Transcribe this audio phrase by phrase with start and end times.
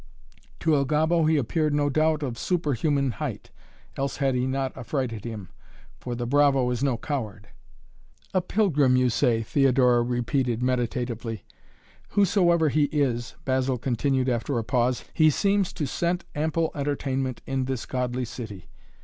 [0.61, 3.51] "To Il Gobbo he appeared no doubt of superhuman height,
[3.95, 5.49] else had he not affrighted him.
[5.99, 7.49] For the bravo is no coward"
[8.33, 11.43] "A pilgrim, you say," Theodora repeated, meditatively.
[12.17, 17.65] "Whosoever he is," Basil continued after a pause, "he seems to scent ample entertainment in
[17.65, 18.69] this godly city.